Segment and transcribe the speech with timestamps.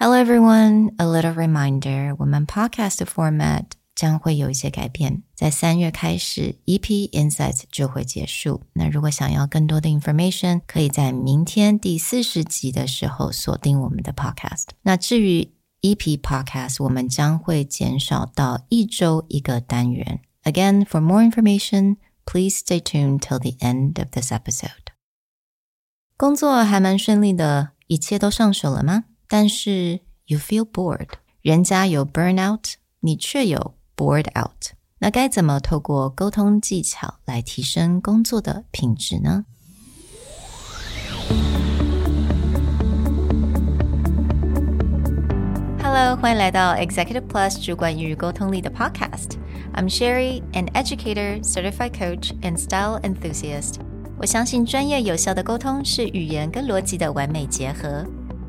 [0.00, 3.64] Hello everyone, a little reminder，我们 podcast format
[3.96, 8.62] 将会有一些改变，在三月开始，EP Insights 就会结束。
[8.74, 14.66] 那如果想要更多的 information，可以在明天第四十集的时候锁定我们的 podcast。
[14.82, 20.20] 那至于 EP podcast，我们将会减少到一周一个单元。
[20.44, 24.92] Again, for more information, please stay tuned till the end of this episode.
[26.16, 29.06] 工作还蛮顺利的，一切都上手了吗？
[29.27, 31.09] 但是 you feel bored，
[31.41, 34.73] 人家有 burnout，你却有 bored out。
[34.99, 39.45] 那该怎么透过沟通技巧来提升工作的品质呢？
[45.81, 53.75] Hello，欢迎来到 Executive Plus 主管与沟通力的 Podcast。I'm Sherry, an educator, certified coach, and style enthusiast。
[54.17, 58.05] 我相信专业有效的沟通是语言跟逻辑的完美结合。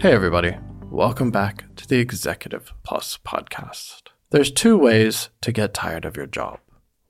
[0.00, 0.56] Hey, everybody.
[0.90, 4.04] Welcome back to the Executive Plus podcast.
[4.30, 6.58] There's two ways to get tired of your job.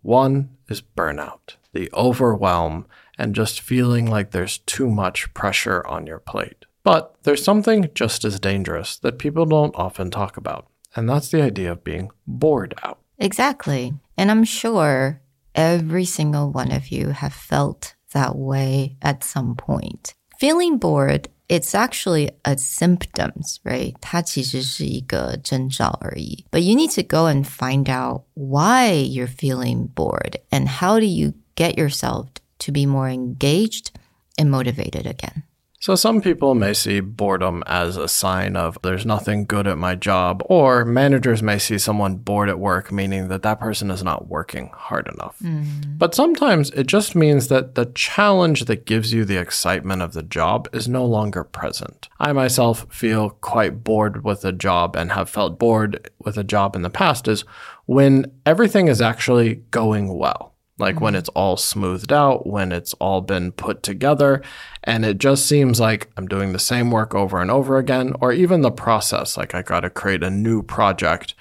[0.02, 6.18] One is burnout, the overwhelm, and just feeling like there's too much pressure on your
[6.18, 6.64] plate.
[6.82, 11.42] But there's something just as dangerous that people don't often talk about, and that's the
[11.42, 12.98] idea of being bored out.
[13.18, 13.94] Exactly.
[14.16, 15.22] And I'm sure
[15.54, 20.12] every single one of you have felt that way at some point.
[20.40, 23.93] Feeling bored it's actually a symptoms, right?
[24.01, 26.45] 它其实是一个征兆而已.
[26.51, 31.05] But you need to go and find out why you're feeling bored and how do
[31.05, 32.27] you get yourself
[32.59, 33.89] to be more engaged
[34.37, 35.43] and motivated again.
[35.80, 39.94] So, some people may see boredom as a sign of there's nothing good at my
[39.94, 44.28] job, or managers may see someone bored at work, meaning that that person is not
[44.28, 45.38] working hard enough.
[45.42, 45.96] Mm.
[45.96, 50.22] But sometimes it just means that the challenge that gives you the excitement of the
[50.22, 52.10] job is no longer present.
[52.18, 56.76] I myself feel quite bored with a job and have felt bored with a job
[56.76, 57.46] in the past is
[57.86, 60.49] when everything is actually going well
[60.80, 61.04] like mm-hmm.
[61.04, 64.42] when it's all smoothed out, when it's all been put together.
[64.82, 68.32] And it just seems like I'm doing the same work over and over again, or
[68.32, 71.34] even the process, like I got to create a new project.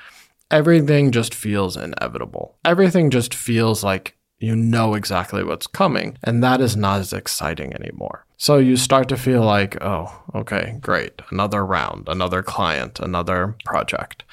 [0.52, 2.58] Everything just feels inevitable.
[2.66, 7.74] Everything just feels like you know exactly what's coming, and that is not as exciting
[7.74, 8.26] anymore.
[8.42, 11.22] So you start to feel like, oh, okay, great.
[11.30, 14.24] Another round, another client, another project.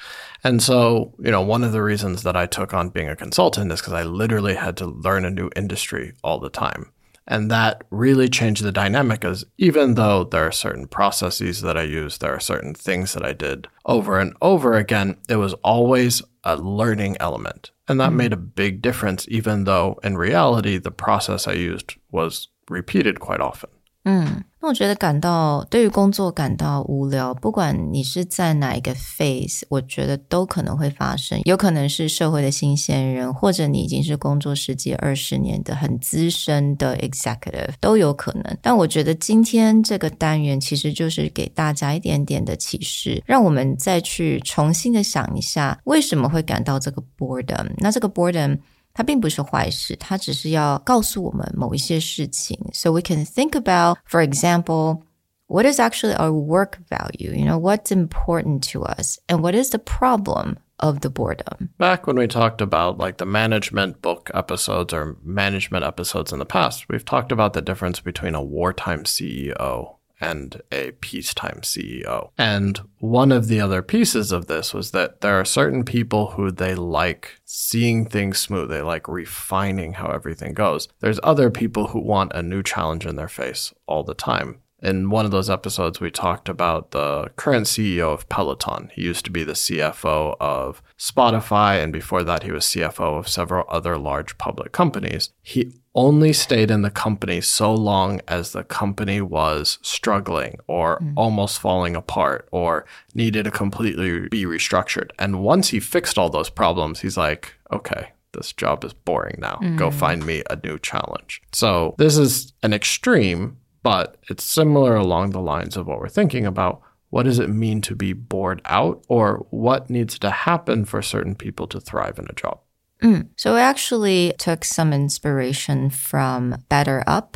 [0.45, 3.69] And so, you know, one of the reasons that I took on being a consultant
[3.69, 6.93] is because I literally had to learn a new industry all the time.
[7.27, 11.83] And that really changed the dynamic as even though there are certain processes that I
[11.83, 16.21] use, there are certain things that I did over and over again, it was always
[16.45, 17.71] a learning element.
[17.89, 18.17] And that mm-hmm.
[18.17, 23.41] made a big difference, even though in reality, the process I used was repeated quite
[23.41, 23.69] often.
[24.09, 31.37] 嗯，那我觉得感到对于工作感到无聊，不管你是在哪一个 phase，我觉得都可能会发生。
[31.43, 38.57] 有可能是社会的新鲜人，或者你已经是工作十几二十年的很资深的 executive 都有可能。
[38.61, 47.67] 但我觉得今天这个单元其实就是给大家一点点的启示，让我们再去重新的想一下，为什么会感到这个 boredom？
[47.79, 48.57] 那这个 boredom。
[48.96, 52.58] 它并不是坏事，它只是要告诉我们某一些事情。
[52.72, 55.02] So we can think about, for example,
[55.46, 57.32] what is actually our work value?
[57.34, 61.70] You know, what's important to us, and what is the problem of the boredom.
[61.78, 66.44] Back when we talked about like the management book episodes or management episodes in the
[66.44, 72.31] past, we've talked about the difference between a wartime CEO and a peacetime CEO.
[72.37, 76.51] And one of the other pieces of this was that there are certain people who
[76.51, 78.69] they like seeing things smooth.
[78.69, 80.87] They like refining how everything goes.
[80.99, 84.61] There's other people who want a new challenge in their face all the time.
[84.81, 88.91] In one of those episodes, we talked about the current CEO of Peloton.
[88.93, 93.27] He used to be the CFO of Spotify, and before that, he was CFO of
[93.27, 95.31] several other large public companies.
[95.41, 101.11] He only stayed in the company so long as the company was struggling or mm.
[101.17, 102.85] almost falling apart or
[103.15, 105.09] needed to completely be restructured.
[105.17, 109.59] And once he fixed all those problems, he's like, okay, this job is boring now.
[109.75, 111.41] Go find me a new challenge.
[111.51, 116.45] So this is an extreme, but it's similar along the lines of what we're thinking
[116.45, 116.81] about.
[117.09, 121.35] What does it mean to be bored out, or what needs to happen for certain
[121.35, 122.59] people to thrive in a job?
[123.01, 123.27] Mm.
[123.37, 127.35] So, I actually took some inspiration from BetterUp.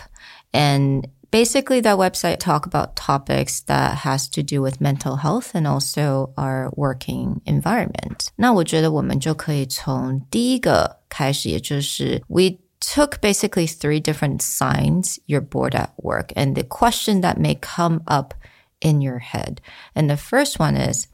[0.52, 5.66] And basically, that website talk about topics that has to do with mental health and
[5.66, 8.30] also our working environment.
[8.36, 17.40] 那我觉得我们就可以从第一个开始，也就是 we took basically three different signs you're bored at work and the question that
[17.40, 18.34] may come up
[18.82, 19.62] in your head.
[19.96, 21.08] And the first one is,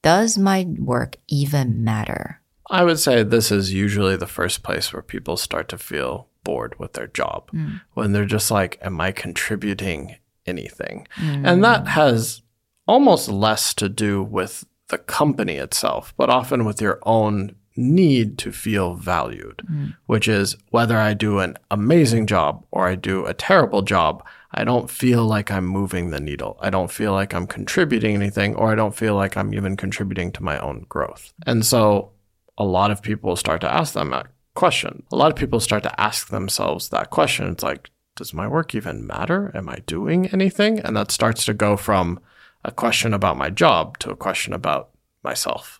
[0.00, 2.40] does my work even matter?
[2.70, 6.78] I would say this is usually the first place where people start to feel bored
[6.78, 7.76] with their job hmm.
[7.94, 10.16] when they're just like, Am I contributing
[10.46, 11.08] anything?
[11.12, 11.44] Hmm.
[11.44, 12.42] And that has
[12.86, 18.50] almost less to do with the company itself, but often with your own need to
[18.50, 19.62] feel valued,
[20.06, 24.64] which is whether I do an amazing job or I do a terrible job, I
[24.64, 26.58] don't feel like I'm moving the needle.
[26.60, 30.32] I don't feel like I'm contributing anything, or I don't feel like I'm even contributing
[30.32, 31.32] to my own growth.
[31.46, 32.10] And so
[32.56, 35.04] a lot of people start to ask them that question.
[35.12, 37.48] A lot of people start to ask themselves that question.
[37.48, 39.52] It's like, does my work even matter?
[39.54, 40.80] Am I doing anything?
[40.80, 42.18] And that starts to go from
[42.64, 44.90] a question about my job to a question about
[45.27, 45.77] myself.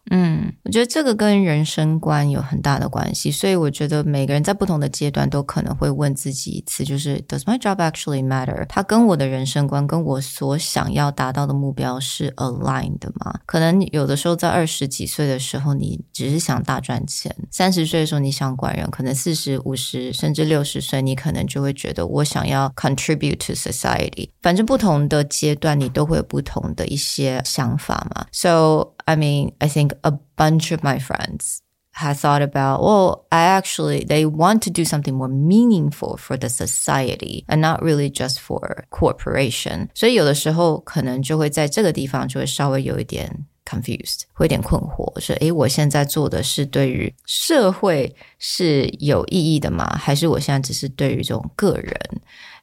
[0.64, 8.66] 我觉得这个跟人生观有很大的关系，所以我觉得每个人在不同的阶段都可能会问自己一次，就是 Does my job actually matter？
[8.70, 13.40] 它跟我的人生观、跟我所想要达到的目标是 aligned 的吗？
[13.46, 24.30] 可能有的时候在二十几岁的时候，你只是想大赚钱；三十岁的时候你想管人；可能四十五十甚至六十岁，你可能就会觉得我想要 contribute to society。
[24.42, 28.26] 反正不同的阶段，你都会有不同的一些想法嘛。
[28.32, 31.63] So I mean, I think a bunch of my friends
[31.93, 36.51] had thought about, well, I actually, they want to do something more meaningful for the
[36.51, 39.89] society and not really just for corporation.
[39.95, 49.89] 所以有的时候可能就会在这个地方就会稍微有一点 confused，会有点困惑，说，诶，我现在做的是对于社会是有意义的吗？
[49.97, 51.99] 还是我现在只是对于这种个人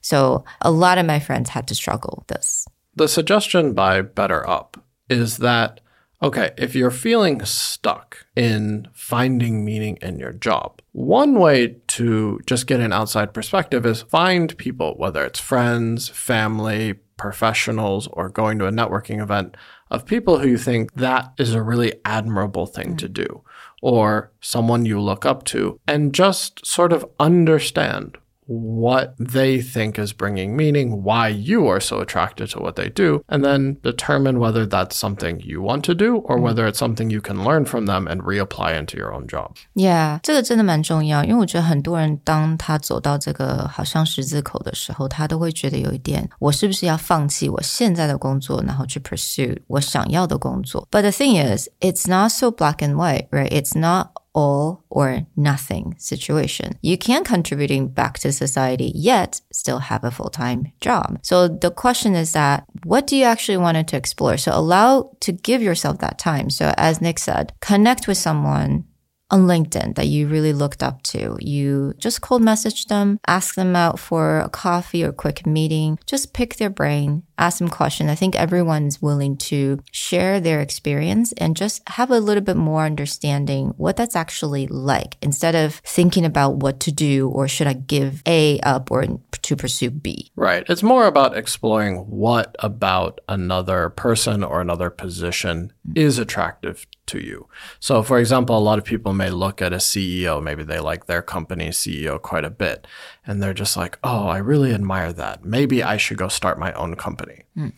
[0.03, 2.67] ？So a lot of my friends had to struggle this.
[2.95, 4.75] The suggestion by BetterUp
[5.09, 5.79] is that
[6.21, 12.67] okay, if you're feeling stuck in finding meaning in your job, one way to just
[12.67, 18.67] get an outside perspective is find people, whether it's friends, family, professionals, or going to
[18.67, 19.55] a networking event,
[19.91, 23.13] of people who you think that is a really admirable thing to mm.
[23.13, 23.43] do,
[23.81, 28.17] or someone you look up to, and just sort of understand
[28.52, 33.22] what they think is bringing meaning, why you are so attracted to what they do,
[33.28, 37.20] and then determine whether that's something you want to do or whether it's something you
[37.20, 39.52] can learn from them and reapply into your own job.
[39.74, 50.88] Yeah，这个真的蛮重要，因为我觉得很多人当他走到这个好像十字口的时候，他都会觉得有一点，我是不是要放弃我现在的工作，然后去 pursue 我想要的工作？
[50.90, 53.52] But the thing is, it's not so black and white, right?
[53.52, 56.77] It's not all or nothing situation.
[56.81, 61.19] You can contributing back to society yet still have a full-time job.
[61.23, 64.37] So the question is that what do you actually want to explore?
[64.37, 66.49] So allow to give yourself that time.
[66.49, 68.85] So as Nick said, connect with someone
[69.31, 71.35] on LinkedIn that you really looked up to.
[71.39, 76.33] You just cold message them, ask them out for a coffee or quick meeting, just
[76.33, 78.09] pick their brain, ask them questions.
[78.09, 82.85] I think everyone's willing to share their experience and just have a little bit more
[82.85, 87.73] understanding what that's actually like instead of thinking about what to do or should I
[87.73, 89.05] give A up or
[89.41, 90.31] to pursue B.
[90.35, 90.63] Right.
[90.67, 95.97] It's more about exploring what about another person or another position mm-hmm.
[95.97, 97.47] is attractive to you.
[97.79, 101.05] So, for example, a lot of people may look at a CEO, maybe they like
[101.05, 102.87] their company CEO quite a bit,
[103.25, 105.45] and they're just like, oh, I really admire that.
[105.45, 107.43] Maybe I should go start my own company.
[107.55, 107.69] Hmm.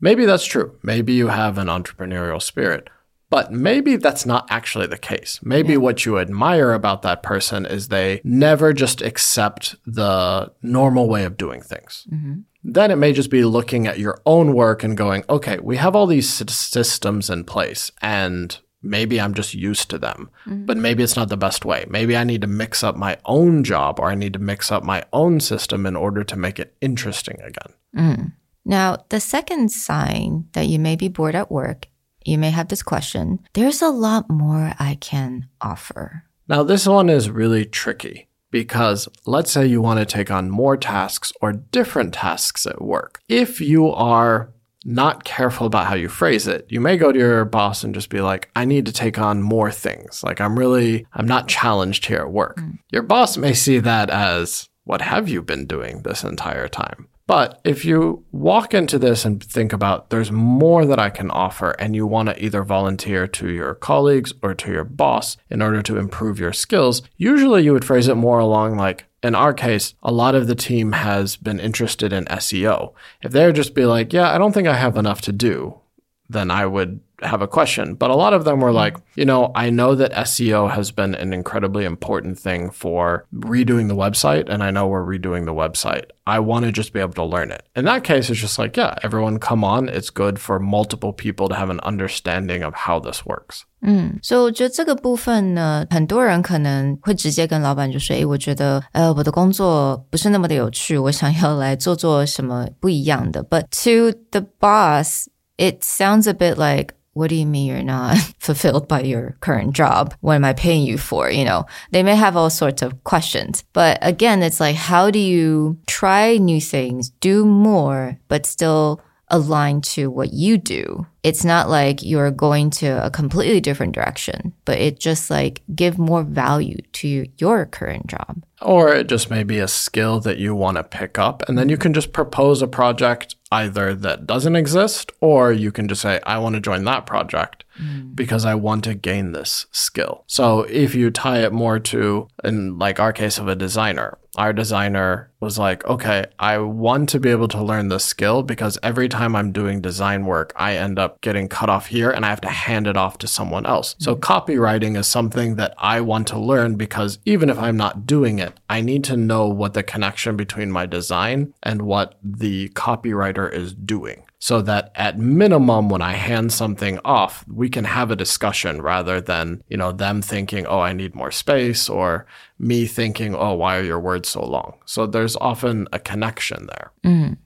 [0.00, 0.78] Maybe that's true.
[0.82, 2.88] Maybe you have an entrepreneurial spirit.
[3.28, 5.40] But maybe that's not actually the case.
[5.42, 11.24] Maybe what you admire about that person is they never just accept the normal way
[11.24, 12.06] of doing things.
[12.12, 12.40] Mm-hmm.
[12.62, 15.96] Then it may just be looking at your own work and going, okay, we have
[15.96, 20.66] all these systems in place and maybe I'm just used to them, mm-hmm.
[20.66, 21.86] but maybe it's not the best way.
[21.88, 24.84] Maybe I need to mix up my own job or I need to mix up
[24.84, 27.72] my own system in order to make it interesting again.
[27.96, 28.32] Mm.
[28.64, 31.88] Now, the second sign that you may be bored at work,
[32.24, 36.24] you may have this question there's a lot more I can offer.
[36.48, 40.76] Now, this one is really tricky because let's say you want to take on more
[40.76, 43.20] tasks or different tasks at work.
[43.28, 44.52] If you are
[44.86, 48.08] not careful about how you phrase it, you may go to your boss and just
[48.08, 50.22] be like, I need to take on more things.
[50.22, 52.58] Like, I'm really, I'm not challenged here at work.
[52.58, 52.78] Mm.
[52.92, 57.08] Your boss may see that as, what have you been doing this entire time?
[57.26, 61.70] But if you walk into this and think about there's more that I can offer,
[61.72, 65.82] and you want to either volunteer to your colleagues or to your boss in order
[65.82, 69.94] to improve your skills, usually you would phrase it more along like, in our case,
[70.02, 72.92] a lot of the team has been interested in SEO.
[73.22, 75.80] If they'd just be like, yeah, I don't think I have enough to do,
[76.28, 77.94] then I would have a question.
[77.94, 78.76] But a lot of them were mm-hmm.
[78.76, 83.88] like, you know, I know that SEO has been an incredibly important thing for redoing
[83.88, 86.10] the website, and I know we're redoing the website.
[86.26, 87.66] I want to just be able to learn it.
[87.74, 89.88] In that case, it's just like, yeah, everyone come on.
[89.88, 93.64] It's good for multiple people to have an understanding of how this works.
[93.85, 105.25] 嗯，所以我觉得这个部分呢，很多人可能会直接跟老板就说：“诶，我觉得呃我的工作不是那么的有趣，我想要来做做什么不一样的。” But to the boss,
[105.57, 109.73] it sounds a bit like what do you mean you're not fulfilled by your current
[109.73, 110.11] job?
[110.21, 111.29] What am I paying you for?
[111.29, 113.63] You know, they may have all sorts of questions.
[113.73, 119.80] But again, it's like, how do you try new things, do more, but still align
[119.80, 121.06] to what you do?
[121.22, 125.98] It's not like you're going to a completely different direction, but it just like give
[125.98, 128.44] more value to your current job.
[128.62, 131.46] Or it just may be a skill that you want to pick up.
[131.48, 135.88] And then you can just propose a project either that doesn't exist, or you can
[135.88, 138.14] just say, I want to join that project mm.
[138.14, 140.24] because I want to gain this skill.
[140.26, 144.52] So if you tie it more to, in like our case of a designer, our
[144.52, 149.08] designer was like, okay, I want to be able to learn this skill because every
[149.08, 152.40] time I'm doing design work, I end up getting cut off here and I have
[152.42, 153.94] to hand it off to someone else.
[153.94, 154.02] Mm.
[154.02, 158.38] So copywriting is something that I want to learn because even if I'm not doing
[158.38, 163.52] it, I need to know what the connection between my design and what the copywriter
[163.52, 168.16] is doing so that at minimum when i hand something off we can have a
[168.24, 172.24] discussion rather than you know them thinking oh i need more space or
[172.56, 176.92] me thinking oh why are your words so long so there's often a connection there
[177.04, 177.36] mm.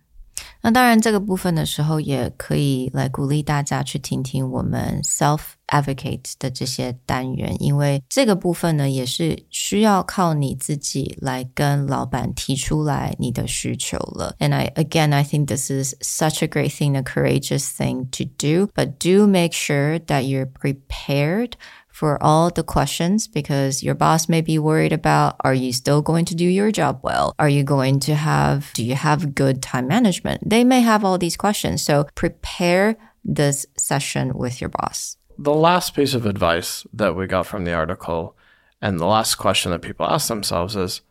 [0.62, 14.36] 那当然，这个部分的时候，也可以来鼓励大家去听听我们 self advocate 的这些单元，因为这个部分呢，也是需要靠你自己来跟老板提出来你的需求了。
[14.40, 18.70] And I again, I think this is such a great thing, a courageous thing to do,
[18.74, 21.52] but do make sure that you're prepared
[22.01, 26.25] for all the questions because your boss may be worried about are you still going
[26.25, 27.35] to do your job well?
[27.39, 30.41] Are you going to have, do you have good time management?
[30.49, 31.83] They may have all these questions.
[31.83, 35.19] So prepare this session with your boss.
[35.37, 38.35] The last piece of advice that we got from the article
[38.81, 41.03] and the last question that people ask themselves is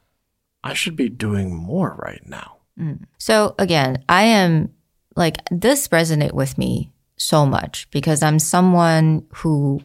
[0.64, 2.58] I should be doing more right now.
[2.80, 3.04] Mm.
[3.20, 4.74] So again, I am
[5.16, 9.84] like, this resonate with me so much because I'm someone who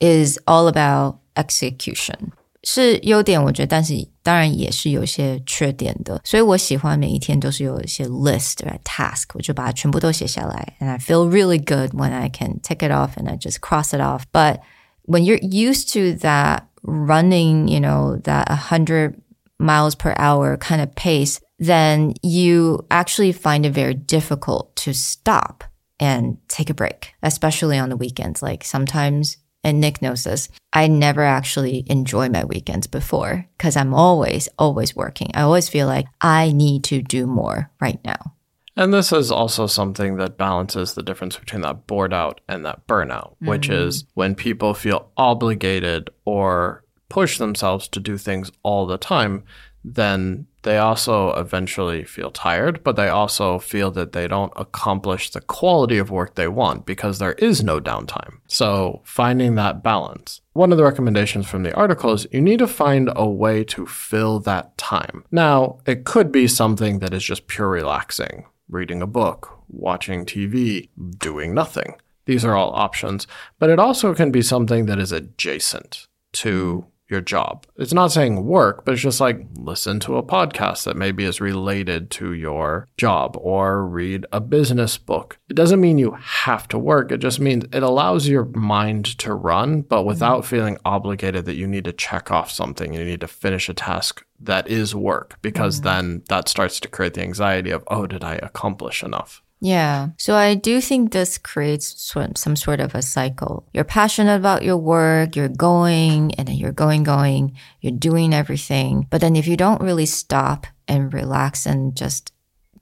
[0.00, 2.32] is all about execution.
[2.62, 6.20] 是优点，我觉得，但是当然也是有一些缺点的。
[6.24, 13.60] 所以我喜欢每一天都是有一些 list task，我就把它全部都写下来，and I feel really good when I can tick it off and I just
[13.60, 14.24] cross it off.
[14.32, 14.58] But
[15.04, 19.14] when you're used to that running, you know, that 100
[19.58, 25.62] miles per hour kind of pace, then you actually find it very difficult to stop
[26.00, 28.42] and take a break, especially on the weekends.
[28.42, 30.49] Like sometimes and Nick knows this.
[30.73, 35.31] I never actually enjoy my weekends before because I'm always, always working.
[35.33, 38.35] I always feel like I need to do more right now.
[38.75, 42.87] And this is also something that balances the difference between that bored out and that
[42.87, 43.49] burnout, mm-hmm.
[43.49, 49.43] which is when people feel obligated or push themselves to do things all the time,
[49.83, 55.41] then they also eventually feel tired, but they also feel that they don't accomplish the
[55.41, 58.39] quality of work they want because there is no downtime.
[58.47, 60.41] So, finding that balance.
[60.53, 63.85] One of the recommendations from the article is you need to find a way to
[63.85, 65.23] fill that time.
[65.31, 70.89] Now, it could be something that is just pure relaxing, reading a book, watching TV,
[71.17, 71.95] doing nothing.
[72.25, 73.25] These are all options,
[73.57, 77.67] but it also can be something that is adjacent to your job.
[77.75, 81.41] It's not saying work, but it's just like listen to a podcast that maybe is
[81.41, 85.37] related to your job or read a business book.
[85.49, 87.11] It doesn't mean you have to work.
[87.11, 91.67] It just means it allows your mind to run, but without feeling obligated that you
[91.67, 95.81] need to check off something, you need to finish a task that is work, because
[95.81, 95.85] mm-hmm.
[95.85, 99.43] then that starts to create the anxiety of, oh, did I accomplish enough?
[99.63, 100.09] Yeah.
[100.17, 103.67] So I do think this creates some sort of a cycle.
[103.73, 109.07] You're passionate about your work, you're going and then you're going, going, you're doing everything.
[109.11, 112.33] But then if you don't really stop and relax and just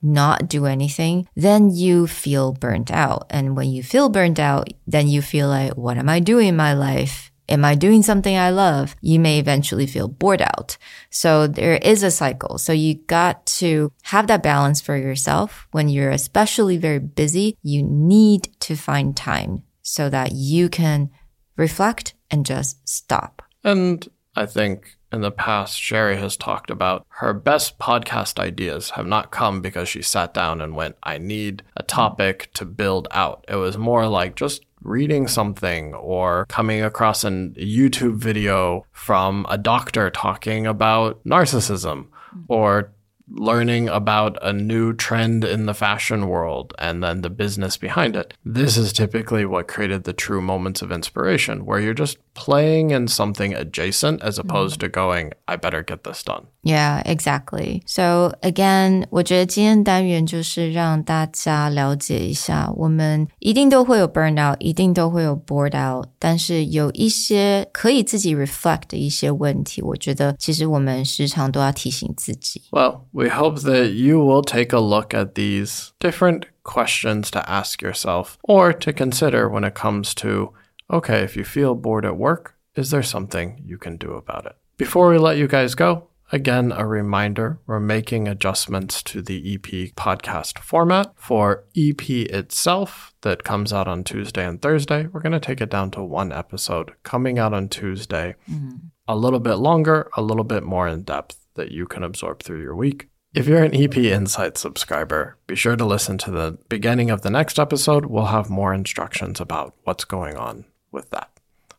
[0.01, 3.27] not do anything, then you feel burnt out.
[3.29, 6.55] And when you feel burnt out, then you feel like, what am I doing in
[6.55, 7.28] my life?
[7.49, 8.95] Am I doing something I love?
[9.01, 10.77] You may eventually feel bored out.
[11.09, 12.59] So there is a cycle.
[12.59, 15.67] So you got to have that balance for yourself.
[15.71, 21.09] When you're especially very busy, you need to find time so that you can
[21.57, 23.41] reflect and just stop.
[23.63, 29.07] And I think in the past, Sherry has talked about her best podcast ideas have
[29.07, 33.43] not come because she sat down and went, I need a topic to build out.
[33.47, 39.57] It was more like just reading something or coming across a YouTube video from a
[39.57, 42.07] doctor talking about narcissism
[42.47, 42.91] or
[43.28, 48.34] learning about a new trend in the fashion world and then the business behind it.
[48.44, 53.08] This is typically what created the true moments of inspiration, where you're just playing in
[53.08, 54.80] something adjacent as opposed mm.
[54.80, 56.48] to going, I better get this done.
[56.62, 57.82] Yeah, exactly.
[57.86, 72.62] So again，我觉得今天单元就是让大家了解一下，我们一定都会有 burnout，一定都会有 bored out，但是有一些可以自己 reflect 的一些问题，我觉得其实我们时常都要提醒自己。
[72.70, 78.37] Well, we hope that you will take a look at these different questions to ask yourself
[78.43, 80.53] or to consider when it comes to
[80.89, 84.55] okay, if you feel bored at work, is there something you can do about it?
[84.77, 89.95] Before we let you guys go, Again, a reminder we're making adjustments to the EP
[89.95, 91.11] podcast format.
[91.15, 95.71] For EP itself, that comes out on Tuesday and Thursday, we're going to take it
[95.71, 98.35] down to one episode coming out on Tuesday.
[98.47, 98.91] Mm.
[99.07, 102.62] A little bit longer, a little bit more in depth that you can absorb through
[102.62, 103.08] your week.
[103.34, 107.30] If you're an EP Insight subscriber, be sure to listen to the beginning of the
[107.30, 108.06] next episode.
[108.06, 111.30] We'll have more instructions about what's going on with that.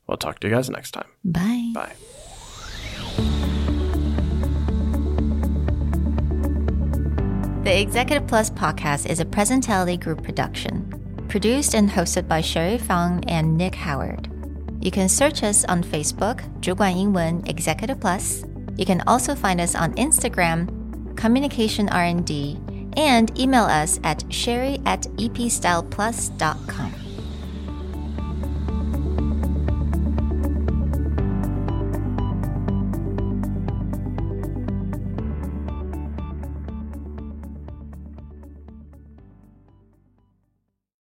[0.06, 1.08] We'll talk to you guys next time.
[1.24, 1.72] Bye.
[1.74, 1.94] Bye.
[7.64, 13.24] The Executive Plus podcast is a Presentality Group production, produced and hosted by Sherry Fang
[13.28, 14.30] and Nick Howard.
[14.82, 18.44] You can search us on Facebook, 主管英文 Executive Plus.
[18.81, 22.59] you can also find us on Instagram, Communication R&D,
[22.97, 27.00] and email us at sherry at epstyleplus.com.